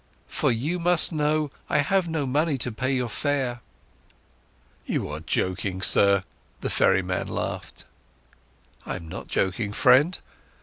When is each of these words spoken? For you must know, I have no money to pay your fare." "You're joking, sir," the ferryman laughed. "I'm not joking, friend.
For 0.27 0.51
you 0.51 0.79
must 0.79 1.13
know, 1.13 1.51
I 1.69 1.77
have 1.77 2.07
no 2.07 2.25
money 2.25 2.57
to 2.57 2.71
pay 2.71 2.91
your 2.91 3.07
fare." 3.07 3.61
"You're 4.87 5.19
joking, 5.19 5.83
sir," 5.83 6.23
the 6.61 6.71
ferryman 6.71 7.27
laughed. 7.27 7.85
"I'm 8.83 9.07
not 9.07 9.27
joking, 9.27 9.73
friend. 9.73 10.17